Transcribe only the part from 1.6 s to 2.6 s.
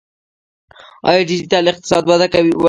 اقتصاد وده کوي؟